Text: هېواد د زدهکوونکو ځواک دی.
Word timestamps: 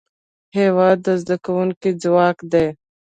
هېواد 0.57 0.97
د 1.05 1.07
زدهکوونکو 1.21 1.87
ځواک 2.03 2.37
دی. 2.51 2.67